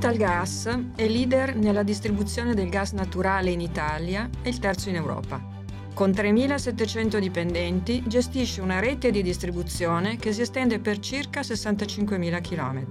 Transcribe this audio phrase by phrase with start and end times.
[0.00, 0.66] Italgas
[0.96, 5.38] è leader nella distribuzione del gas naturale in Italia e il terzo in Europa.
[5.92, 12.86] Con 3.700 dipendenti gestisce una rete di distribuzione che si estende per circa 65.000 km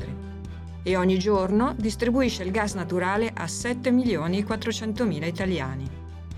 [0.84, 5.90] e ogni giorno distribuisce il gas naturale a 7.400.000 italiani.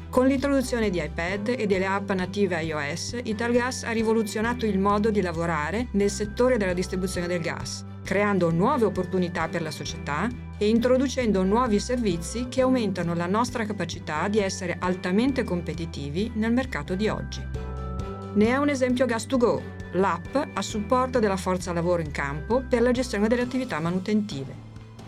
[0.09, 5.19] Con l'introduzione di iPad e delle app native iOS, Italgas ha rivoluzionato il modo di
[5.19, 10.29] lavorare nel settore della distribuzione del gas, creando nuove opportunità per la società
[10.61, 16.93] e introducendo nuovi servizi che aumentano la nostra capacità di essere altamente competitivi nel mercato
[16.93, 17.41] di oggi.
[18.33, 19.61] Ne è un esempio Gas2Go,
[19.93, 24.53] l'app a supporto della forza lavoro in campo per la gestione delle attività manutentive.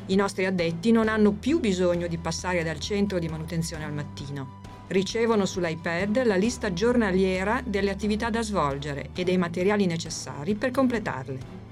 [0.07, 4.61] I nostri addetti non hanno più bisogno di passare dal centro di manutenzione al mattino
[4.87, 11.62] ricevono sull'iPad la lista giornaliera delle attività da svolgere e dei materiali necessari per completarle.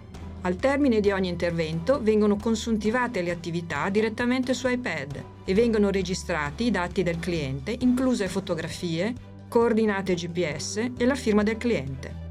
[0.43, 6.65] Al termine di ogni intervento vengono consuntivate le attività direttamente su iPad e vengono registrati
[6.65, 9.13] i dati del cliente, incluse fotografie,
[9.47, 12.29] coordinate GPS e la firma del cliente.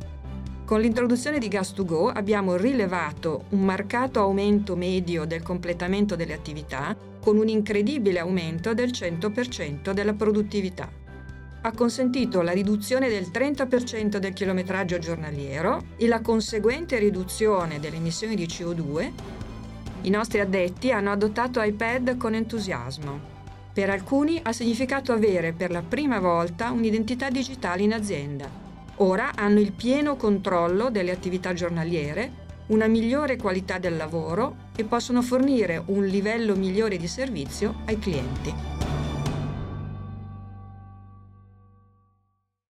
[0.64, 7.36] Con l'introduzione di Gas2Go abbiamo rilevato un marcato aumento medio del completamento delle attività con
[7.36, 10.99] un incredibile aumento del 100% della produttività.
[11.62, 18.34] Ha consentito la riduzione del 30% del chilometraggio giornaliero e la conseguente riduzione delle emissioni
[18.34, 19.12] di CO2.
[20.02, 23.38] I nostri addetti hanno adottato iPad con entusiasmo.
[23.74, 28.48] Per alcuni ha significato avere per la prima volta un'identità digitale in azienda.
[28.96, 35.20] Ora hanno il pieno controllo delle attività giornaliere una migliore qualità del lavoro e possono
[35.20, 38.79] fornire un livello migliore di servizio ai clienti.